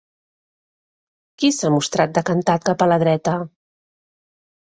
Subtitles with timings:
[1.41, 3.37] Qui s'ha mostrat decantat cap a la dreta?